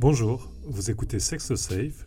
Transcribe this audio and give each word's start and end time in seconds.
Bonjour, 0.00 0.48
vous 0.62 0.92
écoutez 0.92 1.18
Sex 1.18 1.56
Safe, 1.56 2.06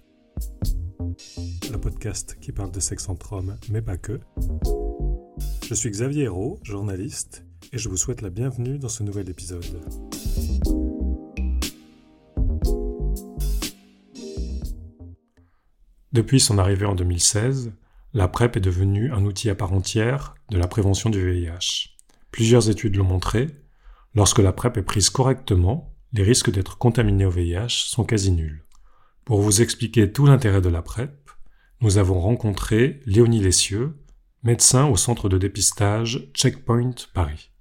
le 1.70 1.78
podcast 1.78 2.38
qui 2.40 2.54
parle 2.54 2.72
de 2.72 2.80
sexe 2.80 3.10
entre 3.10 3.34
hommes, 3.34 3.58
mais 3.70 3.82
pas 3.82 3.98
que. 3.98 4.22
Je 5.68 5.74
suis 5.74 5.92
Xavier 5.92 6.24
Hérault, 6.24 6.62
journaliste, 6.64 7.46
et 7.74 7.78
je 7.78 7.90
vous 7.90 7.98
souhaite 7.98 8.22
la 8.22 8.30
bienvenue 8.30 8.80
dans 8.80 8.88
ce 8.88 9.04
nouvel 9.04 9.30
épisode. 9.30 9.66
Depuis 16.14 16.40
son 16.40 16.60
arrivée 16.60 16.86
en 16.86 16.96
2016, 16.96 17.74
la 18.14 18.30
PrEP 18.30 18.56
est 18.56 18.62
devenue 18.62 19.12
un 19.12 19.26
outil 19.26 19.50
à 19.50 19.56
part 19.56 19.74
entière 19.74 20.36
de 20.50 20.58
la 20.58 20.70
prévention 20.70 21.10
du 21.10 21.30
VIH. 21.30 21.98
Plusieurs 22.32 22.70
études 22.70 22.96
l'ont 22.96 23.04
montré, 23.04 23.48
lorsque 24.16 24.40
la 24.40 24.54
PrEP 24.54 24.78
est 24.78 24.84
prise 24.84 25.10
correctement, 25.10 25.91
les 26.14 26.24
risques 26.24 26.52
d'être 26.52 26.78
contaminé 26.78 27.26
au 27.26 27.30
VIH 27.30 27.86
sont 27.88 28.04
quasi 28.04 28.32
nuls. 28.32 28.66
Pour 29.24 29.42
vous 29.42 29.62
expliquer 29.62 30.12
tout 30.12 30.26
l'intérêt 30.26 30.62
de 30.62 30.68
la 30.68 30.82
PrEP, 30.82 31.30
nous 31.80 31.98
avons 31.98 32.20
rencontré 32.20 33.00
Léonie 33.06 33.40
Lessieux, 33.40 33.98
médecin 34.44 34.88
au 34.88 34.98
centre 34.98 35.30
de 35.30 35.38
dépistage 35.38 36.30
Checkpoint 36.34 36.96
Paris. 37.14 37.52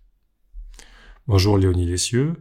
Bonjour 1.29 1.59
Léonie 1.59 1.87
Lessieux, 1.87 2.33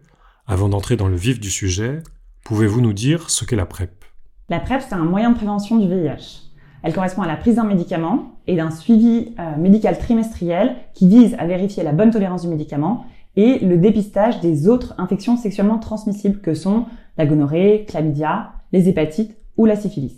avant 0.47 0.69
d'entrer 0.69 0.95
dans 0.95 1.07
le 1.07 1.15
vif 1.15 1.39
du 1.39 1.51
sujet, 1.51 2.01
pouvez-vous 2.43 2.81
nous 2.81 2.93
dire 2.93 3.29
ce 3.29 3.45
qu'est 3.45 3.55
la 3.55 3.67
PrEP? 3.67 4.03
La 4.49 4.59
PrEP, 4.59 4.81
c'est 4.81 4.95
un 4.95 5.05
moyen 5.05 5.29
de 5.29 5.35
prévention 5.35 5.77
du 5.77 5.87
VIH. 5.87 6.49
Elle 6.81 6.93
correspond 6.93 7.21
à 7.21 7.27
la 7.27 7.35
prise 7.35 7.57
d'un 7.57 7.65
médicament 7.65 8.39
et 8.47 8.55
d'un 8.55 8.71
suivi 8.71 9.35
euh, 9.37 9.57
médical 9.57 9.99
trimestriel 9.99 10.75
qui 10.95 11.07
vise 11.07 11.35
à 11.37 11.45
vérifier 11.45 11.83
la 11.83 11.91
bonne 11.91 12.09
tolérance 12.09 12.41
du 12.41 12.47
médicament 12.47 13.05
et 13.35 13.59
le 13.59 13.77
dépistage 13.77 14.41
des 14.41 14.67
autres 14.67 14.95
infections 14.97 15.37
sexuellement 15.37 15.77
transmissibles 15.77 16.41
que 16.41 16.53
sont 16.53 16.85
la 17.17 17.25
gonorrhée, 17.25 17.85
chlamydia, 17.87 18.51
les 18.71 18.89
hépatites 18.89 19.37
ou 19.57 19.65
la 19.65 19.75
syphilis. 19.75 20.15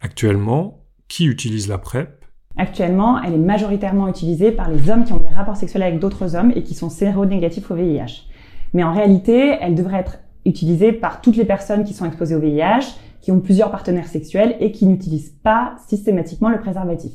Actuellement, 0.00 0.80
qui 1.08 1.26
utilise 1.26 1.68
la 1.68 1.78
PrEP? 1.78 2.24
Actuellement, 2.56 3.22
elle 3.22 3.34
est 3.34 3.38
majoritairement 3.38 4.08
utilisée 4.08 4.50
par 4.50 4.68
les 4.68 4.90
hommes 4.90 5.04
qui 5.04 5.12
ont 5.12 5.18
des 5.18 5.28
rapports 5.28 5.56
sexuels 5.56 5.82
avec 5.82 6.00
d'autres 6.00 6.34
hommes 6.34 6.52
et 6.54 6.62
qui 6.62 6.74
sont 6.74 6.90
séronégatifs 6.90 7.70
au 7.70 7.74
VIH. 7.74 8.24
Mais 8.74 8.82
en 8.82 8.92
réalité, 8.92 9.56
elle 9.60 9.74
devrait 9.74 10.00
être 10.00 10.18
utilisée 10.44 10.92
par 10.92 11.20
toutes 11.20 11.36
les 11.36 11.44
personnes 11.44 11.84
qui 11.84 11.94
sont 11.94 12.04
exposées 12.04 12.34
au 12.34 12.40
VIH, 12.40 12.96
qui 13.20 13.32
ont 13.32 13.40
plusieurs 13.40 13.70
partenaires 13.70 14.08
sexuels 14.08 14.56
et 14.60 14.72
qui 14.72 14.86
n'utilisent 14.86 15.34
pas 15.42 15.76
systématiquement 15.86 16.48
le 16.48 16.58
préservatif. 16.58 17.12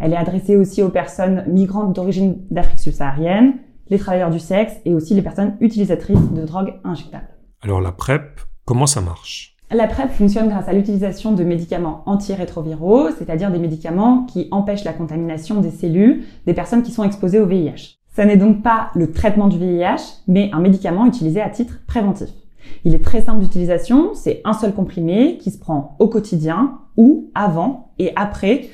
Elle 0.00 0.12
est 0.12 0.16
adressée 0.16 0.56
aussi 0.56 0.82
aux 0.82 0.88
personnes 0.88 1.44
migrantes 1.46 1.94
d'origine 1.94 2.38
d'Afrique 2.50 2.78
subsaharienne, 2.78 3.54
les 3.90 3.98
travailleurs 3.98 4.30
du 4.30 4.38
sexe 4.38 4.74
et 4.84 4.94
aussi 4.94 5.14
les 5.14 5.22
personnes 5.22 5.56
utilisatrices 5.60 6.30
de 6.32 6.46
drogues 6.46 6.74
injectables. 6.84 7.28
Alors 7.62 7.80
la 7.80 7.92
PrEP, 7.92 8.40
comment 8.64 8.86
ça 8.86 9.00
marche? 9.00 9.56
La 9.72 9.86
PrEP 9.86 10.10
fonctionne 10.10 10.48
grâce 10.48 10.68
à 10.68 10.72
l'utilisation 10.72 11.32
de 11.32 11.44
médicaments 11.44 12.02
antirétroviraux, 12.06 13.10
c'est-à-dire 13.16 13.52
des 13.52 13.58
médicaments 13.58 14.24
qui 14.24 14.48
empêchent 14.50 14.84
la 14.84 14.92
contamination 14.92 15.60
des 15.60 15.70
cellules 15.70 16.24
des 16.46 16.54
personnes 16.54 16.82
qui 16.82 16.90
sont 16.90 17.04
exposées 17.04 17.38
au 17.38 17.46
VIH. 17.46 17.98
Ça 18.08 18.24
n'est 18.24 18.36
donc 18.36 18.62
pas 18.62 18.90
le 18.96 19.12
traitement 19.12 19.46
du 19.46 19.58
VIH, 19.58 20.22
mais 20.26 20.50
un 20.52 20.58
médicament 20.58 21.06
utilisé 21.06 21.40
à 21.40 21.48
titre 21.48 21.80
préventif. 21.86 22.30
Il 22.84 22.94
est 22.94 23.04
très 23.04 23.22
simple 23.22 23.40
d'utilisation, 23.40 24.10
c'est 24.14 24.40
un 24.44 24.52
seul 24.52 24.74
comprimé 24.74 25.38
qui 25.38 25.50
se 25.52 25.58
prend 25.58 25.96
au 26.00 26.08
quotidien 26.08 26.80
ou 26.96 27.30
avant 27.34 27.92
et 27.98 28.12
après 28.16 28.70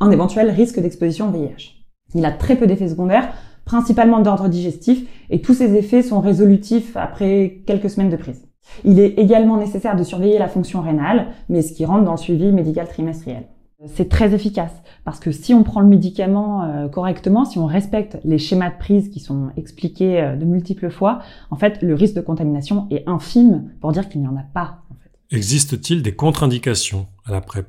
un 0.00 0.10
éventuel 0.10 0.50
risque 0.50 0.80
d'exposition 0.80 1.28
au 1.28 1.30
VIH. 1.30 1.84
Il 2.14 2.24
a 2.24 2.32
très 2.32 2.56
peu 2.56 2.66
d'effets 2.66 2.88
secondaires, 2.88 3.32
principalement 3.64 4.20
d'ordre 4.20 4.48
digestif, 4.48 5.06
et 5.30 5.40
tous 5.40 5.54
ces 5.54 5.74
effets 5.76 6.02
sont 6.02 6.20
résolutifs 6.20 6.96
après 6.96 7.62
quelques 7.66 7.90
semaines 7.90 8.10
de 8.10 8.16
prise. 8.16 8.46
Il 8.84 8.98
est 9.00 9.18
également 9.18 9.56
nécessaire 9.56 9.96
de 9.96 10.02
surveiller 10.02 10.38
la 10.38 10.48
fonction 10.48 10.80
rénale, 10.80 11.28
mais 11.48 11.62
ce 11.62 11.72
qui 11.72 11.84
rentre 11.84 12.04
dans 12.04 12.12
le 12.12 12.16
suivi 12.16 12.52
médical 12.52 12.88
trimestriel. 12.88 13.44
C'est 13.86 14.08
très 14.08 14.32
efficace 14.32 14.72
parce 15.04 15.18
que 15.18 15.32
si 15.32 15.54
on 15.54 15.64
prend 15.64 15.80
le 15.80 15.88
médicament 15.88 16.62
euh, 16.62 16.88
correctement, 16.88 17.44
si 17.44 17.58
on 17.58 17.66
respecte 17.66 18.16
les 18.22 18.38
schémas 18.38 18.70
de 18.70 18.78
prise 18.78 19.08
qui 19.08 19.18
sont 19.18 19.50
expliqués 19.56 20.20
euh, 20.20 20.36
de 20.36 20.44
multiples 20.44 20.88
fois, 20.88 21.20
en 21.50 21.56
fait, 21.56 21.82
le 21.82 21.94
risque 21.94 22.14
de 22.14 22.20
contamination 22.20 22.86
est 22.92 23.02
infime 23.08 23.72
pour 23.80 23.90
dire 23.90 24.08
qu'il 24.08 24.20
n'y 24.20 24.28
en 24.28 24.36
a 24.36 24.44
pas. 24.54 24.82
En 24.90 24.94
fait. 25.02 25.36
Existe-t-il 25.36 26.02
des 26.02 26.14
contre-indications 26.14 27.08
à 27.26 27.32
la 27.32 27.40
PrEP? 27.40 27.66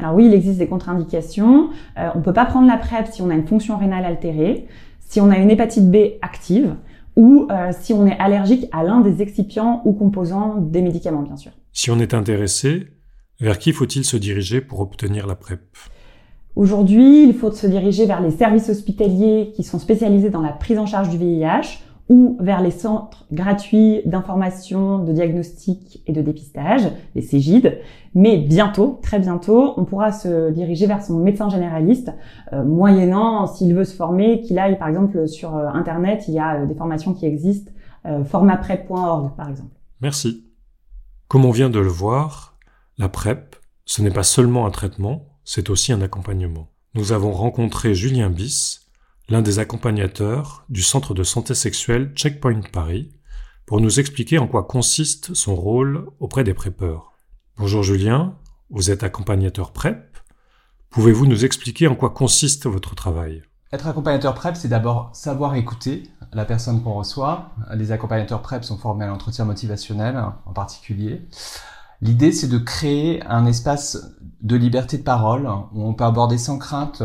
Alors 0.00 0.16
oui, 0.16 0.26
il 0.26 0.34
existe 0.34 0.58
des 0.58 0.66
contre-indications. 0.66 1.70
Euh, 1.96 2.08
on 2.16 2.18
ne 2.18 2.24
peut 2.24 2.32
pas 2.32 2.46
prendre 2.46 2.66
la 2.66 2.76
PrEP 2.76 3.06
si 3.06 3.22
on 3.22 3.30
a 3.30 3.34
une 3.34 3.46
fonction 3.46 3.76
rénale 3.76 4.04
altérée, 4.04 4.66
si 5.08 5.20
on 5.20 5.30
a 5.30 5.38
une 5.38 5.50
hépatite 5.50 5.90
B 5.90 5.96
active 6.22 6.74
ou 7.16 7.48
si 7.78 7.92
on 7.92 8.06
est 8.06 8.18
allergique 8.18 8.66
à 8.72 8.82
l'un 8.82 9.00
des 9.00 9.20
excipients 9.20 9.82
ou 9.84 9.92
composants 9.92 10.56
des 10.56 10.80
médicaments, 10.80 11.22
bien 11.22 11.36
sûr. 11.36 11.52
Si 11.72 11.90
on 11.90 11.98
est 11.98 12.14
intéressé, 12.14 12.88
vers 13.40 13.58
qui 13.58 13.72
faut-il 13.72 14.04
se 14.04 14.16
diriger 14.16 14.60
pour 14.60 14.80
obtenir 14.80 15.26
la 15.26 15.34
PrEP? 15.34 15.60
Aujourd'hui, 16.54 17.24
il 17.24 17.34
faut 17.34 17.50
se 17.50 17.66
diriger 17.66 18.06
vers 18.06 18.20
les 18.20 18.30
services 18.30 18.68
hospitaliers 18.68 19.52
qui 19.54 19.62
sont 19.62 19.78
spécialisés 19.78 20.30
dans 20.30 20.42
la 20.42 20.52
prise 20.52 20.78
en 20.78 20.86
charge 20.86 21.08
du 21.10 21.16
VIH 21.18 21.80
ou 22.08 22.36
vers 22.40 22.60
les 22.60 22.70
centres 22.70 23.26
gratuits 23.32 24.02
d'information, 24.04 24.98
de 24.98 25.12
diagnostic 25.12 26.02
et 26.06 26.12
de 26.12 26.20
dépistage, 26.20 26.82
les 27.14 27.22
CEGID. 27.22 27.78
Mais 28.14 28.38
bientôt, 28.38 29.00
très 29.02 29.18
bientôt, 29.18 29.74
on 29.76 29.84
pourra 29.84 30.12
se 30.12 30.50
diriger 30.50 30.86
vers 30.86 31.02
son 31.02 31.18
médecin 31.18 31.48
généraliste, 31.48 32.12
euh, 32.52 32.64
moyennant, 32.64 33.46
s'il 33.46 33.74
veut 33.74 33.84
se 33.84 33.94
former, 33.94 34.40
qu'il 34.42 34.58
aille 34.58 34.78
par 34.78 34.88
exemple 34.88 35.26
sur 35.26 35.56
euh, 35.56 35.68
Internet, 35.68 36.24
il 36.28 36.34
y 36.34 36.38
a 36.38 36.56
euh, 36.56 36.66
des 36.66 36.74
formations 36.74 37.14
qui 37.14 37.26
existent, 37.26 37.70
formaprep.org 38.24 39.36
par 39.36 39.48
exemple. 39.48 39.76
Merci. 40.00 40.44
Comme 41.28 41.44
on 41.44 41.52
vient 41.52 41.70
de 41.70 41.78
le 41.78 41.86
voir, 41.86 42.58
la 42.98 43.08
PrEP, 43.08 43.54
ce 43.84 44.02
n'est 44.02 44.10
pas 44.10 44.24
seulement 44.24 44.66
un 44.66 44.70
traitement, 44.70 45.26
c'est 45.44 45.70
aussi 45.70 45.92
un 45.92 46.02
accompagnement. 46.02 46.68
Nous 46.94 47.12
avons 47.12 47.32
rencontré 47.32 47.94
Julien 47.94 48.28
Bis, 48.28 48.81
l'un 49.28 49.42
des 49.42 49.58
accompagnateurs 49.58 50.64
du 50.68 50.82
centre 50.82 51.14
de 51.14 51.22
santé 51.22 51.54
sexuelle 51.54 52.12
Checkpoint 52.14 52.60
Paris, 52.72 53.10
pour 53.66 53.80
nous 53.80 54.00
expliquer 54.00 54.38
en 54.38 54.48
quoi 54.48 54.64
consiste 54.64 55.34
son 55.34 55.54
rôle 55.54 56.08
auprès 56.18 56.44
des 56.44 56.54
prépeurs. 56.54 57.12
Bonjour 57.56 57.82
Julien, 57.82 58.36
vous 58.70 58.90
êtes 58.90 59.04
accompagnateur 59.04 59.72
PrEP. 59.72 60.18
Pouvez-vous 60.90 61.26
nous 61.26 61.44
expliquer 61.44 61.86
en 61.86 61.94
quoi 61.94 62.10
consiste 62.10 62.66
votre 62.66 62.94
travail? 62.94 63.42
Être 63.72 63.86
accompagnateur 63.86 64.34
PrEP, 64.34 64.56
c'est 64.56 64.68
d'abord 64.68 65.10
savoir 65.14 65.54
écouter 65.54 66.10
la 66.32 66.44
personne 66.44 66.82
qu'on 66.82 66.94
reçoit. 66.94 67.52
Les 67.74 67.92
accompagnateurs 67.92 68.42
PrEP 68.42 68.64
sont 68.64 68.76
formés 68.76 69.04
à 69.04 69.08
l'entretien 69.08 69.44
motivationnel 69.44 70.22
en 70.44 70.52
particulier. 70.52 71.26
L'idée, 72.02 72.32
c'est 72.32 72.48
de 72.48 72.58
créer 72.58 73.22
un 73.24 73.46
espace 73.46 74.16
de 74.42 74.56
liberté 74.56 74.98
de 74.98 75.04
parole 75.04 75.48
où 75.72 75.86
on 75.86 75.94
peut 75.94 76.04
aborder 76.04 76.36
sans 76.36 76.58
crainte 76.58 77.02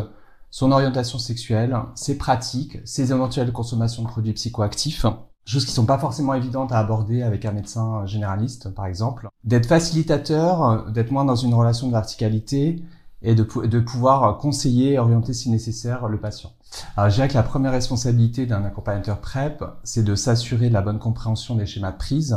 son 0.58 0.72
orientation 0.72 1.20
sexuelle, 1.20 1.78
ses 1.94 2.18
pratiques, 2.18 2.80
ses 2.84 3.12
éventuelles 3.12 3.52
consommations 3.52 4.02
de 4.02 4.08
produits 4.08 4.34
psychoactifs, 4.34 5.06
choses 5.46 5.68
qui 5.68 5.72
sont 5.72 5.86
pas 5.86 6.00
forcément 6.00 6.34
évidentes 6.34 6.72
à 6.72 6.80
aborder 6.80 7.22
avec 7.22 7.46
un 7.46 7.52
médecin 7.52 8.08
généraliste, 8.08 8.74
par 8.74 8.88
exemple. 8.88 9.30
D'être 9.44 9.68
facilitateur, 9.68 10.90
d'être 10.90 11.12
moins 11.12 11.26
dans 11.26 11.36
une 11.36 11.54
relation 11.54 11.86
de 11.86 11.92
verticalité 11.92 12.84
et 13.22 13.36
de, 13.36 13.44
de 13.68 13.80
pouvoir 13.80 14.40
conseiller 14.40 14.94
et 14.94 14.98
orienter 14.98 15.34
si 15.34 15.52
nécessaire 15.52 16.08
le 16.08 16.20
patient. 16.20 16.54
Alors, 16.96 17.12
je 17.12 17.16
dirais 17.18 17.28
que 17.28 17.36
la 17.36 17.44
première 17.44 17.72
responsabilité 17.72 18.48
d'un 18.48 18.66
accompagnateur 18.66 19.22
PrEP, 19.22 19.64
c'est 19.84 20.04
de 20.04 20.16
s'assurer 20.16 20.70
de 20.70 20.74
la 20.74 20.82
bonne 20.82 20.98
compréhension 20.98 21.54
des 21.54 21.68
schémas 21.68 21.92
de 21.92 21.98
prise 21.98 22.36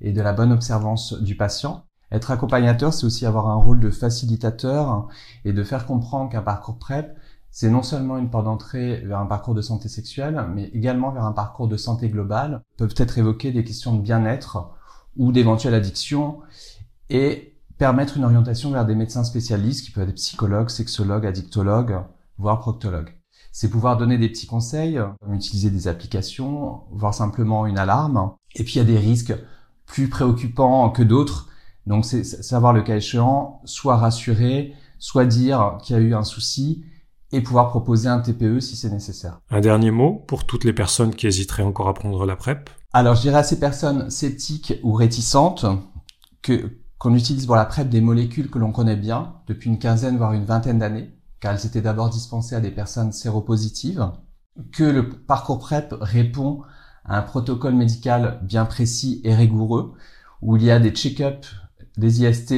et 0.00 0.10
de 0.10 0.20
la 0.20 0.32
bonne 0.32 0.50
observance 0.50 1.14
du 1.22 1.36
patient. 1.36 1.84
Être 2.12 2.30
accompagnateur, 2.30 2.94
c'est 2.94 3.04
aussi 3.04 3.26
avoir 3.26 3.48
un 3.48 3.56
rôle 3.56 3.80
de 3.80 3.90
facilitateur 3.90 5.08
et 5.44 5.52
de 5.52 5.64
faire 5.64 5.86
comprendre 5.86 6.30
qu'un 6.30 6.42
parcours 6.42 6.78
PrEP, 6.78 7.16
c'est 7.58 7.70
non 7.70 7.82
seulement 7.82 8.18
une 8.18 8.28
porte 8.28 8.44
d'entrée 8.44 9.00
vers 9.06 9.18
un 9.18 9.24
parcours 9.24 9.54
de 9.54 9.62
santé 9.62 9.88
sexuelle, 9.88 10.44
mais 10.54 10.64
également 10.74 11.10
vers 11.10 11.24
un 11.24 11.32
parcours 11.32 11.68
de 11.68 11.78
santé 11.78 12.10
globale. 12.10 12.60
Peuvent 12.76 12.92
être 12.98 13.16
évoquer 13.16 13.50
des 13.50 13.64
questions 13.64 13.96
de 13.96 14.02
bien-être 14.02 14.74
ou 15.16 15.32
d'éventuelles 15.32 15.72
addictions 15.72 16.40
et 17.08 17.56
permettre 17.78 18.18
une 18.18 18.24
orientation 18.24 18.72
vers 18.72 18.84
des 18.84 18.94
médecins 18.94 19.24
spécialistes 19.24 19.86
qui 19.86 19.90
peuvent 19.90 20.06
être 20.06 20.16
psychologues, 20.16 20.68
sexologues, 20.68 21.24
addictologues, 21.24 22.02
voire 22.36 22.60
proctologues. 22.60 23.14
C'est 23.52 23.70
pouvoir 23.70 23.96
donner 23.96 24.18
des 24.18 24.28
petits 24.28 24.46
conseils, 24.46 25.00
utiliser 25.32 25.70
des 25.70 25.88
applications, 25.88 26.82
voire 26.90 27.14
simplement 27.14 27.66
une 27.66 27.78
alarme. 27.78 28.32
Et 28.54 28.64
puis 28.64 28.74
il 28.74 28.78
y 28.78 28.82
a 28.82 28.84
des 28.84 28.98
risques 28.98 29.34
plus 29.86 30.10
préoccupants 30.10 30.90
que 30.90 31.02
d'autres. 31.02 31.48
Donc 31.86 32.04
c'est 32.04 32.22
savoir 32.22 32.74
le 32.74 32.82
cas 32.82 32.96
échéant, 32.96 33.62
soit 33.64 33.96
rassurer, 33.96 34.74
soit 34.98 35.24
dire 35.24 35.78
qu'il 35.82 35.96
y 35.96 35.98
a 35.98 36.02
eu 36.02 36.14
un 36.14 36.24
souci 36.24 36.84
et 37.32 37.40
pouvoir 37.40 37.68
proposer 37.68 38.08
un 38.08 38.20
TPE 38.20 38.60
si 38.60 38.76
c'est 38.76 38.90
nécessaire. 38.90 39.40
Un 39.50 39.60
dernier 39.60 39.90
mot 39.90 40.24
pour 40.26 40.44
toutes 40.44 40.64
les 40.64 40.72
personnes 40.72 41.14
qui 41.14 41.26
hésiteraient 41.26 41.62
encore 41.62 41.88
à 41.88 41.94
prendre 41.94 42.24
la 42.24 42.36
PrEP? 42.36 42.70
Alors 42.92 43.14
je 43.14 43.22
dirais 43.22 43.38
à 43.38 43.42
ces 43.42 43.58
personnes 43.58 44.10
sceptiques 44.10 44.74
ou 44.82 44.92
réticentes 44.92 45.66
que 46.42 46.78
qu'on 46.98 47.14
utilise 47.14 47.44
pour 47.44 47.56
la 47.56 47.66
PrEP 47.66 47.90
des 47.90 48.00
molécules 48.00 48.50
que 48.50 48.58
l'on 48.58 48.72
connaît 48.72 48.96
bien 48.96 49.34
depuis 49.46 49.68
une 49.68 49.78
quinzaine 49.78 50.16
voire 50.16 50.32
une 50.32 50.46
vingtaine 50.46 50.78
d'années, 50.78 51.14
car 51.40 51.52
elles 51.52 51.66
étaient 51.66 51.82
d'abord 51.82 52.08
dispensées 52.08 52.54
à 52.54 52.60
des 52.60 52.70
personnes 52.70 53.12
séropositives, 53.12 54.10
que 54.72 54.84
le 54.84 55.10
parcours 55.10 55.58
PrEP 55.58 55.94
répond 56.00 56.62
un 57.04 57.20
protocole 57.20 57.74
médical 57.74 58.40
bien 58.42 58.64
précis 58.64 59.20
et 59.24 59.34
rigoureux, 59.34 59.92
où 60.40 60.56
il 60.56 60.62
y 60.62 60.70
a 60.70 60.78
des 60.78 60.90
check-ups 60.90 61.54
des 61.98 62.22
IST 62.22 62.54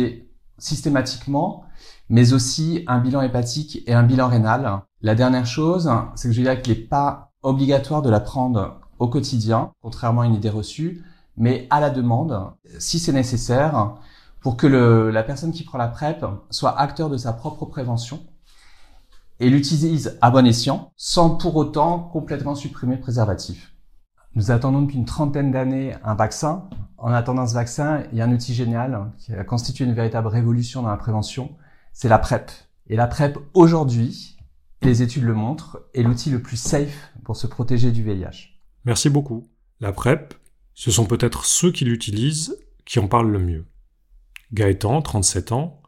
systématiquement, 0.59 1.65
mais 2.09 2.33
aussi 2.33 2.85
un 2.87 2.99
bilan 2.99 3.23
hépatique 3.23 3.83
et 3.87 3.95
un 3.95 4.03
bilan 4.03 4.29
rénal. 4.29 4.83
La 5.03 5.15
dernière 5.15 5.47
chose, 5.47 5.91
c'est 6.15 6.29
que 6.29 6.35
je 6.35 6.41
dirais 6.41 6.61
qu'il 6.61 6.75
n'est 6.75 6.85
pas 6.85 7.33
obligatoire 7.43 8.03
de 8.03 8.11
la 8.11 8.21
prendre 8.21 8.81
au 8.99 9.09
quotidien, 9.09 9.73
contrairement 9.83 10.23
à 10.23 10.27
une 10.27 10.35
idée 10.35 10.51
reçue, 10.51 11.05
mais 11.37 11.67
à 11.71 11.81
la 11.81 11.91
demande, 11.91 12.53
si 12.79 12.99
c'est 12.99 13.13
nécessaire, 13.13 13.95
pour 14.41 14.57
que 14.57 14.67
la 14.67 15.23
personne 15.23 15.53
qui 15.53 15.65
prend 15.65 15.79
la 15.79 15.89
PrEP 15.89 16.25
soit 16.51 16.79
acteur 16.79 17.11
de 17.11 17.17
sa 17.17 17.33
propre 17.33 17.65
prévention 17.67 18.21
et 19.41 19.51
l'utilise 19.51 20.19
à 20.21 20.31
bon 20.31 20.47
escient, 20.47 20.93
sans 20.97 21.31
pour 21.31 21.55
autant 21.57 21.99
complètement 22.01 22.55
supprimer 22.55 22.97
le 22.97 23.01
préservatif. 23.01 23.73
Nous 24.35 24.51
attendons 24.51 24.83
depuis 24.83 24.97
une 24.97 25.05
trentaine 25.05 25.51
d'années 25.51 25.95
un 26.05 26.15
vaccin. 26.15 26.69
En 26.97 27.13
attendant 27.13 27.47
ce 27.47 27.55
vaccin, 27.55 28.03
il 28.13 28.19
y 28.19 28.21
a 28.21 28.25
un 28.25 28.33
outil 28.33 28.55
génial 28.55 29.13
qui 29.19 29.33
a 29.33 29.45
constitué 29.45 29.85
une 29.85 29.95
véritable 29.95 30.27
révolution 30.27 30.83
dans 30.83 30.91
la 30.91 30.97
prévention, 30.97 31.51
c'est 31.93 32.09
la 32.09 32.19
PrEP. 32.19 32.51
Et 32.87 32.97
la 32.97 33.07
PrEP, 33.07 33.39
aujourd'hui, 33.55 34.37
les 34.83 35.03
études 35.03 35.25
le 35.25 35.35
montrent, 35.35 35.89
est 35.95 36.03
l'outil 36.03 36.31
le 36.31 36.41
plus 36.41 36.57
safe 36.57 37.13
pour 37.25 37.37
se 37.37 37.47
protéger 37.47 37.93
du 37.93 38.03
VIH. 38.03 38.55
Merci 38.85 39.11
beaucoup. 39.11 39.49
La 39.81 39.93
PrEP, 39.93 40.35
ce 40.75 40.91
sont 40.91 41.07
peut-être 41.07 41.45
ceux 41.45 41.73
qui 41.73 41.85
l'utilisent 41.85 42.57
qui 42.85 42.99
en 42.99 43.09
parlent 43.09 43.31
le 43.31 43.39
mieux. 43.39 43.67
Gaëtan, 44.53 45.03
37 45.03 45.53
ans, 45.53 45.83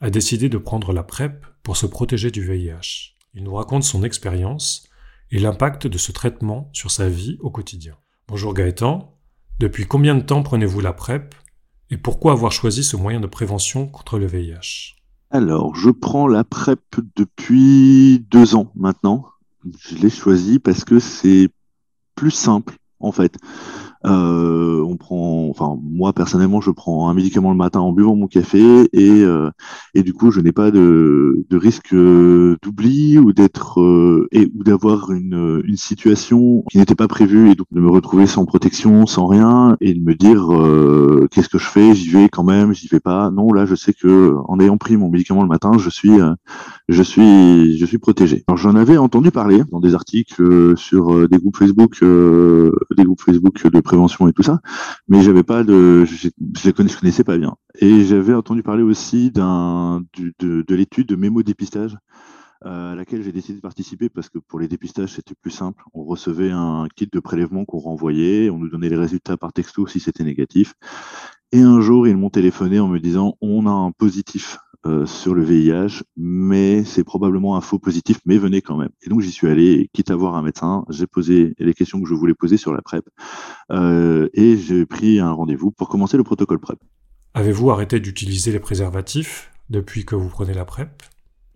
a 0.00 0.10
décidé 0.10 0.48
de 0.48 0.58
prendre 0.58 0.92
la 0.92 1.02
PrEP 1.02 1.46
pour 1.62 1.76
se 1.76 1.86
protéger 1.86 2.30
du 2.30 2.44
VIH. 2.44 3.14
Il 3.32 3.44
nous 3.44 3.54
raconte 3.54 3.84
son 3.84 4.02
expérience 4.02 4.86
et 5.30 5.38
l'impact 5.38 5.86
de 5.86 5.98
ce 5.98 6.12
traitement 6.12 6.68
sur 6.72 6.90
sa 6.90 7.08
vie 7.08 7.38
au 7.40 7.50
quotidien. 7.50 7.96
Bonjour 8.28 8.52
Gaëtan, 8.52 9.16
depuis 9.58 9.86
combien 9.86 10.14
de 10.14 10.20
temps 10.20 10.42
prenez-vous 10.42 10.80
la 10.80 10.92
PrEP 10.92 11.34
et 11.90 11.96
pourquoi 11.96 12.32
avoir 12.32 12.52
choisi 12.52 12.84
ce 12.84 12.96
moyen 12.96 13.20
de 13.20 13.26
prévention 13.26 13.86
contre 13.86 14.18
le 14.18 14.26
VIH 14.26 14.96
alors, 15.34 15.74
je 15.74 15.90
prends 15.90 16.28
la 16.28 16.44
PrEP 16.44 16.78
depuis 17.16 18.24
deux 18.30 18.54
ans 18.54 18.70
maintenant. 18.76 19.26
Je 19.80 19.96
l'ai 19.96 20.08
choisi 20.08 20.60
parce 20.60 20.84
que 20.84 21.00
c'est 21.00 21.48
plus 22.14 22.30
simple, 22.30 22.76
en 23.00 23.10
fait. 23.10 23.36
Euh, 24.06 24.80
on 24.86 24.96
prend, 24.96 25.48
enfin 25.48 25.78
moi 25.82 26.12
personnellement, 26.12 26.60
je 26.60 26.70
prends 26.70 27.08
un 27.08 27.14
médicament 27.14 27.50
le 27.50 27.56
matin 27.56 27.80
en 27.80 27.92
buvant 27.92 28.14
mon 28.14 28.26
café 28.26 28.88
et 28.92 29.22
euh, 29.22 29.50
et 29.94 30.02
du 30.02 30.12
coup 30.12 30.30
je 30.30 30.40
n'ai 30.40 30.52
pas 30.52 30.70
de, 30.70 31.44
de 31.48 31.56
risque 31.56 31.94
euh, 31.94 32.58
d'oubli 32.62 33.18
ou 33.18 33.32
d'être 33.32 33.80
et 34.30 34.50
ou 34.54 34.62
d'avoir 34.62 35.10
une, 35.10 35.62
une 35.64 35.76
situation 35.78 36.64
qui 36.70 36.76
n'était 36.76 36.94
pas 36.94 37.08
prévue 37.08 37.50
et 37.50 37.54
donc 37.54 37.66
de 37.72 37.80
me 37.80 37.90
retrouver 37.90 38.26
sans 38.26 38.44
protection, 38.44 39.06
sans 39.06 39.26
rien 39.26 39.76
et 39.80 39.94
de 39.94 40.00
me 40.00 40.14
dire 40.14 41.23
qu'est-ce 41.34 41.48
que 41.48 41.58
je 41.58 41.66
fais, 41.66 41.94
j'y 41.94 42.10
vais 42.10 42.28
quand 42.28 42.44
même, 42.44 42.72
j'y 42.72 42.88
vais 42.88 43.00
pas. 43.00 43.30
Non, 43.30 43.52
là 43.52 43.66
je 43.66 43.74
sais 43.74 43.92
que 43.92 44.34
en 44.46 44.58
ayant 44.60 44.78
pris 44.78 44.96
mon 44.96 45.10
médicament 45.10 45.42
le 45.42 45.48
matin, 45.48 45.72
je 45.78 45.90
suis 45.90 46.18
je 46.88 47.02
suis 47.02 47.76
je 47.76 47.86
suis 47.86 47.98
protégé. 47.98 48.44
Alors 48.48 48.56
j'en 48.58 48.74
avais 48.76 48.96
entendu 48.96 49.30
parler 49.30 49.62
dans 49.70 49.80
des 49.80 49.94
articles 49.94 50.76
sur 50.76 51.28
des 51.28 51.38
groupes 51.38 51.56
Facebook, 51.56 52.02
des 52.02 53.04
groupes 53.04 53.20
Facebook 53.20 53.62
de 53.66 53.80
prévention 53.80 54.28
et 54.28 54.32
tout 54.32 54.42
ça, 54.42 54.60
mais 55.08 55.22
j'avais 55.22 55.42
pas 55.42 55.64
de, 55.64 56.04
je, 56.04 56.14
je, 56.14 56.28
je 56.56 56.70
connaissais 56.70 57.24
pas 57.24 57.38
bien. 57.38 57.54
Et 57.80 58.04
j'avais 58.04 58.34
entendu 58.34 58.62
parler 58.62 58.82
aussi 58.82 59.30
d'un 59.30 60.02
de, 60.40 60.64
de 60.66 60.74
l'étude 60.74 61.08
de 61.08 61.16
mémo 61.16 61.42
dépistage 61.42 61.96
euh, 61.96 62.43
à 62.64 62.94
laquelle 62.94 63.22
j'ai 63.22 63.32
décidé 63.32 63.56
de 63.56 63.60
participer 63.60 64.08
parce 64.08 64.28
que 64.28 64.38
pour 64.38 64.58
les 64.58 64.68
dépistages 64.68 65.14
c'était 65.14 65.34
plus 65.34 65.50
simple. 65.50 65.82
On 65.92 66.04
recevait 66.04 66.50
un 66.50 66.86
kit 66.94 67.08
de 67.12 67.20
prélèvement 67.20 67.64
qu'on 67.64 67.78
renvoyait, 67.78 68.50
on 68.50 68.58
nous 68.58 68.68
donnait 68.68 68.88
les 68.88 68.96
résultats 68.96 69.36
par 69.36 69.52
texto 69.52 69.86
si 69.86 70.00
c'était 70.00 70.24
négatif. 70.24 70.74
Et 71.52 71.60
un 71.60 71.80
jour 71.80 72.08
ils 72.08 72.16
m'ont 72.16 72.30
téléphoné 72.30 72.80
en 72.80 72.88
me 72.88 72.98
disant 72.98 73.36
on 73.40 73.66
a 73.66 73.70
un 73.70 73.92
positif 73.92 74.58
euh, 74.86 75.06
sur 75.06 75.34
le 75.34 75.42
VIH, 75.42 76.02
mais 76.14 76.84
c'est 76.84 77.04
probablement 77.04 77.56
un 77.56 77.62
faux 77.62 77.78
positif, 77.78 78.18
mais 78.26 78.36
venez 78.36 78.60
quand 78.60 78.76
même. 78.76 78.90
Et 79.02 79.08
donc 79.08 79.22
j'y 79.22 79.30
suis 79.30 79.48
allé, 79.48 79.88
quitte 79.94 80.10
à 80.10 80.16
voir 80.16 80.34
un 80.34 80.42
médecin, 80.42 80.84
j'ai 80.90 81.06
posé 81.06 81.54
les 81.58 81.72
questions 81.72 82.02
que 82.02 82.08
je 82.08 82.12
voulais 82.12 82.34
poser 82.34 82.58
sur 82.58 82.74
la 82.74 82.82
PrEP, 82.82 83.08
euh, 83.72 84.28
et 84.34 84.58
j'ai 84.58 84.84
pris 84.84 85.20
un 85.20 85.32
rendez-vous 85.32 85.70
pour 85.70 85.88
commencer 85.88 86.18
le 86.18 86.22
protocole 86.22 86.58
PrEP. 86.58 86.78
Avez-vous 87.32 87.70
arrêté 87.70 87.98
d'utiliser 87.98 88.52
les 88.52 88.60
préservatifs 88.60 89.50
depuis 89.70 90.04
que 90.04 90.16
vous 90.16 90.28
prenez 90.28 90.52
la 90.52 90.66
PrEP? 90.66 91.02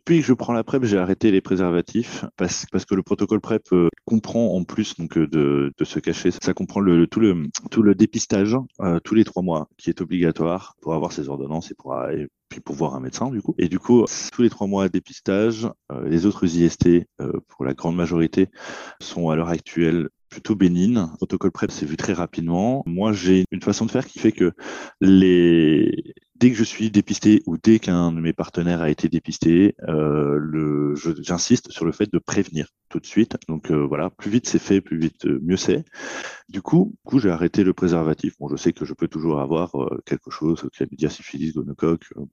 Depuis 0.09 0.23
que 0.23 0.27
je 0.27 0.33
prends 0.33 0.55
la 0.55 0.65
PrEP, 0.65 0.85
j'ai 0.85 0.97
arrêté 0.97 1.31
les 1.31 1.43
préservatifs 1.43 2.25
parce, 2.39 2.65
que 2.65 2.95
le 2.95 3.03
protocole 3.03 3.43
PrEP 3.43 3.63
euh, 3.73 3.89
comprend 4.07 4.55
en 4.55 4.65
plus 4.65 4.97
donc 4.97 5.19
euh, 5.19 5.29
de, 5.29 5.85
se 5.85 5.99
cacher, 5.99 6.31
ça 6.31 6.55
comprend 6.55 6.81
le, 6.81 7.07
tout 7.07 7.21
le 7.21 7.43
tout 7.71 7.83
le 7.83 7.95
dépistage 7.95 8.57
euh, 8.81 9.01
tous 9.01 9.15
les 9.15 9.25
trois 9.25 9.43
mois 9.43 9.69
qui 9.77 9.91
est 9.91 10.01
obligatoire 10.01 10.77
pour 10.81 10.95
avoir 10.95 11.13
ses 11.13 11.29
ordonnances 11.29 11.71
et 11.73 11.75
pour 11.75 11.95
puis 12.49 12.61
pour 12.61 12.75
voir 12.75 12.95
un 12.95 13.01
médecin 13.01 13.29
du 13.29 13.43
coup. 13.43 13.55
Et 13.59 13.69
du 13.69 13.79
coup, 13.79 14.07
tous 14.33 14.41
les 14.41 14.49
trois 14.49 14.67
mois 14.67 14.89
dépistage, 14.89 15.69
les 16.07 16.25
autres 16.25 16.47
IST, 16.47 17.07
pour 17.47 17.67
la 17.67 17.75
grande 17.75 17.97
majorité, 17.97 18.49
sont 19.03 19.29
à 19.29 19.37
l'heure 19.37 19.51
actuelle 19.51 20.09
plutôt 20.31 20.55
bénignes. 20.55 21.01
Le 21.01 21.17
protocole 21.17 21.51
PrEP 21.51 21.71
s'est 21.71 21.85
vu 21.85 21.99
très 21.99 22.15
rapidement. 22.15 22.83
Moi, 22.87 23.13
j'ai 23.13 23.45
une 23.51 23.61
façon 23.61 23.85
de 23.85 23.91
faire 23.91 24.07
qui 24.07 24.19
fait 24.19 24.33
que 24.33 24.53
les 25.03 26.15
dès 26.39 26.51
que 26.51 26.57
je 26.57 26.65
suis 26.65 26.91
dépisté 26.91 27.43
ou 27.47 27.57
dès 27.57 27.79
qu'un 27.79 28.13
de 28.13 28.21
mes 28.21 28.33
partenaires 28.33 28.83
a 28.83 28.91
été 28.91 29.09
dépisté, 29.09 29.75
euh, 29.89 30.95
j'insiste 31.21 31.71
sur 31.71 31.85
le 31.85 31.93
fait 31.93 32.13
de 32.13 32.19
prévenir 32.19 32.69
tout 32.89 33.01
de 33.01 33.07
suite. 33.07 33.37
Donc 33.49 33.71
euh, 33.71 33.87
voilà, 33.87 34.11
plus 34.11 34.31
vite 34.31 34.49
c'est 34.49 34.59
fait, 34.59 34.81
plus 34.81 34.99
vite 34.99 35.27
euh, 35.27 35.41
mieux 35.43 35.57
c'est. 35.57 35.85
Du 36.49 36.63
coup, 36.63 36.95
du 37.05 37.11
coup 37.11 37.19
j'ai 37.19 37.31
arrêté 37.31 37.65
le 37.65 37.73
préservatif. 37.73 38.35
Bon, 38.39 38.49
je 38.49 38.57
sais 38.57 38.73
que 38.73 38.85
je 38.85 38.95
peux 38.95 39.09
toujours 39.09 39.41
avoir 39.41 39.75
euh, 39.77 40.01
quelque 40.07 40.31
chose, 40.31 40.69
chlamydia, 40.73 41.11
syphilis, 41.11 41.53
gonocoque. 41.53 42.07
Bon, 42.17 42.29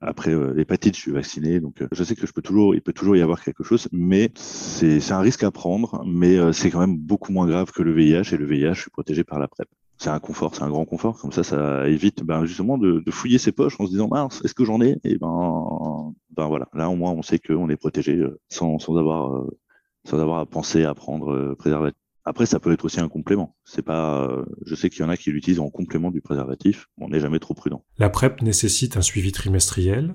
après 0.00 0.34
l'hépatite, 0.54 0.96
je 0.96 1.00
suis 1.00 1.12
vacciné, 1.12 1.60
donc 1.60 1.82
je 1.92 2.04
sais 2.04 2.14
que 2.14 2.26
je 2.26 2.32
peux 2.32 2.42
toujours, 2.42 2.74
il 2.74 2.80
peut 2.80 2.92
toujours 2.92 3.16
y 3.16 3.22
avoir 3.22 3.42
quelque 3.42 3.64
chose, 3.64 3.88
mais 3.92 4.30
c'est 4.36 5.12
un 5.12 5.20
risque 5.20 5.42
à 5.42 5.50
prendre, 5.50 6.04
mais 6.06 6.52
c'est 6.52 6.70
quand 6.70 6.80
même 6.80 6.96
beaucoup 6.96 7.32
moins 7.32 7.46
grave 7.46 7.72
que 7.72 7.82
le 7.82 7.92
VIH 7.92 8.32
et 8.32 8.36
le 8.36 8.46
VIH, 8.46 8.74
je 8.74 8.80
suis 8.82 8.90
protégé 8.90 9.24
par 9.24 9.38
la 9.38 9.48
PrEP 9.48 9.68
c'est 9.98 10.10
un 10.10 10.20
confort, 10.20 10.54
c'est 10.54 10.62
un 10.62 10.68
grand 10.70 10.84
confort. 10.84 11.18
Comme 11.18 11.32
ça, 11.32 11.42
ça 11.42 11.88
évite 11.88 12.22
ben, 12.22 12.44
justement 12.44 12.78
de, 12.78 13.00
de, 13.04 13.10
fouiller 13.10 13.38
ses 13.38 13.52
poches 13.52 13.78
en 13.80 13.86
se 13.86 13.90
disant 13.90 14.08
mince, 14.08 14.40
est-ce 14.44 14.54
que 14.54 14.64
j'en 14.64 14.80
ai? 14.80 14.98
Et 15.04 15.18
ben, 15.18 16.14
ben 16.30 16.46
voilà, 16.46 16.68
là 16.72 16.88
au 16.88 16.94
moins 16.94 17.12
on 17.12 17.22
sait 17.22 17.38
qu'on 17.38 17.68
est 17.68 17.76
protégé 17.76 18.14
euh, 18.16 18.40
sans, 18.48 18.78
sans 18.78 18.96
avoir 18.96 19.34
euh, 19.34 19.58
sans 20.04 20.20
avoir 20.20 20.38
à 20.38 20.46
penser 20.46 20.84
à 20.84 20.94
prendre 20.94 21.32
euh, 21.32 21.54
préservatif. 21.56 21.98
Après, 22.24 22.46
ça 22.46 22.60
peut 22.60 22.72
être 22.72 22.84
aussi 22.84 23.00
un 23.00 23.08
complément. 23.08 23.56
C'est 23.64 23.82
pas, 23.82 24.44
je 24.66 24.74
sais 24.74 24.90
qu'il 24.90 25.00
y 25.00 25.02
en 25.02 25.08
a 25.08 25.16
qui 25.16 25.30
l'utilisent 25.30 25.60
en 25.60 25.70
complément 25.70 26.10
du 26.10 26.20
préservatif. 26.20 26.88
On 26.98 27.08
n'est 27.08 27.20
jamais 27.20 27.38
trop 27.38 27.54
prudent. 27.54 27.82
La 27.96 28.10
PrEP 28.10 28.42
nécessite 28.42 28.98
un 28.98 29.00
suivi 29.00 29.32
trimestriel. 29.32 30.14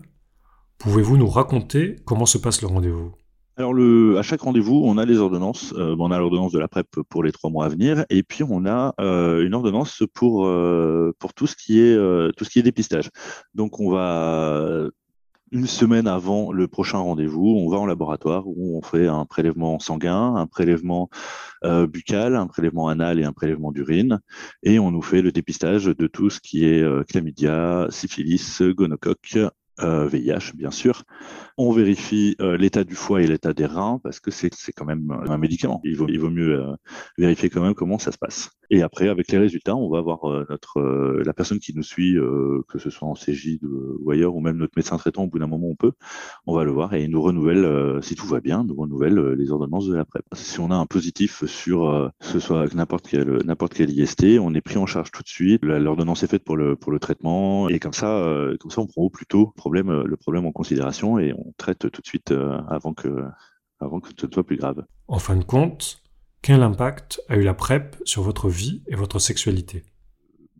Pouvez-vous 0.77 1.17
nous 1.17 1.27
raconter 1.27 1.95
comment 2.05 2.27
se 2.27 2.37
passe 2.37 2.61
le 2.61 2.67
rendez-vous? 2.67 3.13
Alors, 3.55 3.73
le, 3.73 4.17
à 4.17 4.23
chaque 4.23 4.41
rendez-vous, 4.41 4.81
on 4.83 4.97
a 4.97 5.05
les 5.05 5.19
ordonnances. 5.19 5.73
Euh, 5.77 5.95
on 5.99 6.09
a 6.09 6.17
l'ordonnance 6.17 6.51
de 6.51 6.59
la 6.59 6.67
PrEP 6.67 6.87
pour 7.07 7.23
les 7.23 7.31
trois 7.31 7.51
mois 7.51 7.65
à 7.65 7.69
venir, 7.69 8.03
et 8.09 8.23
puis 8.23 8.43
on 8.43 8.65
a 8.65 8.95
euh, 8.99 9.45
une 9.45 9.53
ordonnance 9.53 10.01
pour 10.15 10.47
euh, 10.47 11.13
pour 11.19 11.35
tout 11.35 11.45
ce 11.45 11.55
qui 11.55 11.79
est 11.79 11.95
tout 12.35 12.45
ce 12.45 12.49
qui 12.49 12.59
est 12.59 12.63
dépistage. 12.63 13.09
Donc, 13.53 13.79
on 13.79 13.91
va 13.91 14.89
une 15.51 15.67
semaine 15.67 16.07
avant 16.07 16.51
le 16.51 16.67
prochain 16.67 16.97
rendez-vous, 16.97 17.45
on 17.45 17.69
va 17.69 17.77
en 17.77 17.85
laboratoire 17.85 18.47
où 18.47 18.75
on 18.75 18.81
fait 18.81 19.07
un 19.07 19.25
prélèvement 19.25 19.77
sanguin, 19.77 20.35
un 20.35 20.47
prélèvement 20.47 21.09
buccal, 21.63 22.35
un 22.35 22.47
prélèvement 22.47 22.87
anal 22.87 23.19
et 23.19 23.23
un 23.23 23.33
prélèvement 23.33 23.71
d'urine, 23.71 24.19
et 24.63 24.79
on 24.79 24.89
nous 24.89 25.03
fait 25.03 25.21
le 25.21 25.31
dépistage 25.31 25.85
de 25.85 26.07
tout 26.07 26.31
ce 26.31 26.39
qui 26.39 26.65
est 26.65 26.83
chlamydia, 27.07 27.85
syphilis, 27.91 28.63
gonocoque, 28.63 29.37
VIH, 29.79 30.53
bien 30.55 30.71
sûr. 30.71 31.03
On 31.57 31.71
vérifie 31.71 32.35
euh, 32.41 32.57
l'état 32.57 32.83
du 32.83 32.95
foie 32.95 33.21
et 33.21 33.27
l'état 33.27 33.53
des 33.53 33.65
reins 33.65 33.99
parce 34.03 34.19
que 34.19 34.31
c'est 34.31 34.49
quand 34.75 34.85
même 34.85 35.11
un 35.27 35.37
médicament. 35.37 35.81
Il 35.83 35.95
vaut, 35.95 36.07
il 36.07 36.19
vaut 36.19 36.31
mieux 36.31 36.59
euh, 36.59 36.75
vérifier 37.17 37.49
quand 37.49 37.61
même 37.61 37.75
comment 37.75 37.99
ça 37.99 38.11
se 38.11 38.17
passe. 38.17 38.49
Et 38.71 38.81
après, 38.81 39.07
avec 39.07 39.31
les 39.31 39.37
résultats, 39.37 39.75
on 39.75 39.87
va 39.89 40.01
voir 40.01 40.31
euh, 40.31 40.47
notre 40.49 40.81
la 41.23 41.33
personne 41.33 41.59
qui 41.59 41.75
nous 41.75 41.83
suit, 41.83 42.15
que 42.67 42.79
ce 42.79 42.89
soit 42.89 43.07
en 43.07 43.13
CJ 43.13 43.59
ou 43.63 44.09
ailleurs, 44.09 44.35
ou 44.35 44.41
même 44.41 44.57
notre 44.57 44.73
médecin 44.75 44.97
traitant. 44.97 45.23
Au 45.23 45.27
bout 45.27 45.37
d'un 45.37 45.47
moment, 45.47 45.67
on 45.67 45.75
peut, 45.75 45.91
on 46.47 46.55
va 46.55 46.63
le 46.63 46.71
voir 46.71 46.93
et 46.93 47.03
il 47.03 47.11
nous 47.11 47.21
renouvelle, 47.21 47.99
si 48.01 48.15
tout 48.15 48.25
va 48.25 48.39
bien, 48.39 48.63
nous 48.63 48.75
renouvelle 48.75 49.33
les 49.33 49.51
ordonnances 49.51 49.87
de 49.87 49.95
la 49.95 50.05
PrEP. 50.05 50.25
Si 50.33 50.59
on 50.59 50.71
a 50.71 50.75
un 50.75 50.87
positif 50.87 51.45
sur 51.45 52.11
ce 52.19 52.39
soit 52.39 52.73
n'importe 52.73 53.07
quel 53.07 53.43
n'importe 53.45 53.75
quel 53.75 53.91
IST, 53.91 54.39
on 54.41 54.53
est 54.55 54.61
pris 54.61 54.77
en 54.77 54.85
charge 54.85 55.11
tout 55.11 55.21
de 55.21 55.27
suite. 55.27 55.63
L'ordonnance 55.63 56.23
est 56.23 56.27
faite 56.27 56.43
pour 56.43 56.57
le 56.57 56.75
pour 56.75 56.91
le 56.91 56.99
traitement 56.99 57.69
et 57.69 57.79
comme 57.79 57.93
ça, 57.93 58.25
comme 58.59 58.71
ça, 58.71 58.81
on 58.81 58.87
prend 58.87 59.03
au 59.03 59.09
plus 59.09 59.27
tôt 59.27 59.53
problème 59.63 60.03
le 60.03 60.17
problème 60.17 60.45
en 60.45 60.51
considération 60.51 61.19
et 61.19 61.33
on 61.33 61.53
traite 61.57 61.89
tout 61.89 62.01
de 62.01 62.05
suite 62.05 62.31
euh, 62.31 62.59
avant, 62.69 62.93
que, 62.93 63.23
avant 63.79 64.01
que 64.01 64.09
ce 64.19 64.27
soit 64.29 64.43
plus 64.43 64.57
grave. 64.57 64.83
En 65.07 65.19
fin 65.19 65.37
de 65.37 65.43
compte, 65.45 66.03
quel 66.41 66.61
impact 66.61 67.21
a 67.29 67.37
eu 67.37 67.43
la 67.43 67.53
PrEP 67.53 67.95
sur 68.03 68.23
votre 68.23 68.49
vie 68.49 68.83
et 68.87 68.95
votre 68.95 69.19
sexualité? 69.19 69.85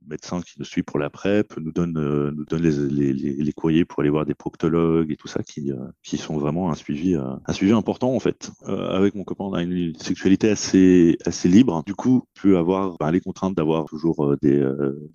Médecin 0.07 0.41
qui 0.41 0.55
nous 0.60 0.65
suit 0.65 0.83
pour 0.83 1.00
la 1.00 1.10
PrEP 1.10 1.53
nous 1.57 1.72
donne, 1.72 1.93
nous 1.93 2.45
donne 2.45 2.62
les, 2.62 3.13
les, 3.13 3.53
courriers 3.53 3.86
pour 3.86 4.01
aller 4.01 4.10
voir 4.10 4.25
des 4.25 4.33
proctologues 4.33 5.12
et 5.12 5.15
tout 5.15 5.27
ça 5.27 5.43
qui, 5.43 5.72
qui 6.03 6.17
sont 6.17 6.38
vraiment 6.38 6.72
un 6.72 6.75
suivi, 6.75 7.15
un 7.15 7.53
suivi 7.53 7.72
important 7.72 8.13
en 8.13 8.19
fait. 8.19 8.51
avec 8.65 9.15
mon 9.15 9.24
copain, 9.24 9.45
on 9.45 9.53
a 9.53 9.63
une 9.63 9.95
sexualité 9.95 10.50
assez, 10.50 11.17
assez 11.25 11.48
libre. 11.48 11.83
Du 11.86 11.95
coup, 11.95 12.24
peut 12.41 12.57
avoir 12.57 12.98
bah, 12.98 13.12
les 13.12 13.22
contraintes 13.22 13.55
d'avoir 13.55 13.86
toujours 13.86 14.36
des, 14.41 14.62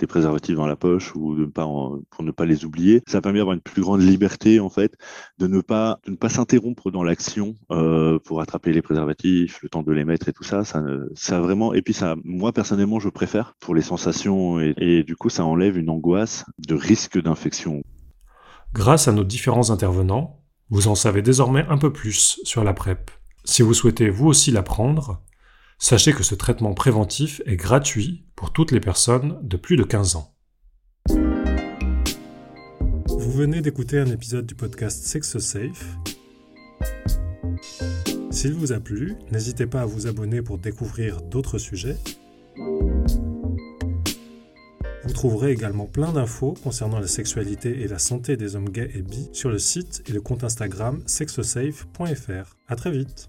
préservatifs 0.09 0.57
dans 0.57 0.67
la 0.67 0.77
poche 0.77 1.15
ou 1.15 1.37
pour 2.11 2.23
ne 2.23 2.31
pas 2.31 2.47
les 2.47 2.65
oublier. 2.65 3.03
Ça 3.07 3.21
permet 3.21 3.39
d'avoir 3.39 3.55
une 3.55 3.61
plus 3.61 3.83
grande 3.83 4.03
liberté 4.03 4.61
en 4.61 4.71
fait, 4.71 4.95
de 5.39 5.47
ne 5.47 5.61
pas 5.61 6.01
de 6.07 6.13
ne 6.13 6.17
pas 6.17 6.29
s'interrompre 6.29 6.91
dans 6.91 7.03
l'action 7.03 7.57
euh, 7.71 8.19
pour 8.19 8.41
attraper 8.41 8.73
les 8.73 8.83
préservatifs, 8.83 9.61
le 9.63 9.69
temps 9.69 9.83
de 9.83 9.93
les 9.93 10.05
mettre 10.05 10.29
et 10.29 10.33
tout 10.33 10.45
ça. 10.45 10.65
Ça, 10.65 10.83
ça 11.15 11.41
vraiment. 11.41 11.75
Et 11.75 11.83
puis 11.83 11.95
ça, 11.95 12.17
moi 12.25 12.53
personnellement, 12.53 13.01
je 13.01 13.09
préfère 13.09 13.55
pour 13.61 13.75
les 13.75 13.83
sensations 13.83 14.61
et, 14.61 14.75
et 14.79 15.03
du 15.03 15.17
coup, 15.17 15.29
ça 15.29 15.45
enlève 15.45 15.77
une 15.77 15.91
angoisse 15.91 16.45
de 16.67 16.75
risque 16.75 17.21
d'infection. 17.21 17.83
Grâce 18.73 19.09
à 19.09 19.13
nos 19.13 19.25
différents 19.25 19.71
intervenants, 19.71 20.41
vous 20.71 20.89
en 20.89 20.95
savez 20.95 21.21
désormais 21.21 21.67
un 21.69 21.79
peu 21.79 21.93
plus 21.93 22.41
sur 22.45 22.63
la 22.63 22.75
PrEP. 22.75 23.11
Si 23.45 23.63
vous 23.63 23.75
souhaitez 23.75 24.09
vous 24.09 24.27
aussi 24.27 24.51
l'apprendre, 24.51 25.23
sachez 25.79 26.13
que 26.13 26.23
ce 26.23 26.35
traitement 26.35 26.75
préventif 26.75 27.43
est 27.47 27.57
gratuit 27.57 28.27
pour 28.37 28.53
toutes 28.53 28.71
les 28.71 28.81
personnes 28.81 29.39
de 29.43 29.57
plus 29.57 29.77
de 29.77 29.83
15 29.83 30.17
ans. 30.17 30.35
Vous 33.09 33.33
venez 33.33 33.63
d'écouter 33.63 33.99
un 33.99 34.07
épisode 34.07 34.47
du 34.47 34.55
podcast 34.55 35.05
Sex 35.05 35.39
Safe. 35.39 35.97
S'il 38.31 38.53
vous 38.53 38.73
a 38.73 38.79
plu, 38.79 39.17
n'hésitez 39.33 39.67
pas 39.67 39.81
à 39.81 39.87
vous 39.87 40.07
abonner 40.07 40.43
pour 40.43 40.59
découvrir 40.59 41.21
d'autres 41.23 41.59
sujets. 41.59 41.97
Vous 45.19 45.29
trouverez 45.29 45.51
également 45.51 45.87
plein 45.87 46.13
d'infos 46.13 46.55
concernant 46.63 47.01
la 47.01 47.09
sexualité 47.09 47.83
et 47.83 47.89
la 47.89 47.99
santé 47.99 48.37
des 48.37 48.55
hommes 48.55 48.69
gays 48.69 48.89
et 48.95 49.03
bi 49.03 49.29
sur 49.33 49.51
le 49.51 49.59
site 49.59 50.05
et 50.07 50.13
le 50.13 50.21
compte 50.21 50.45
Instagram 50.45 51.03
sexosafe.fr. 51.07 52.57
À 52.69 52.77
très 52.77 52.93
vite. 52.93 53.29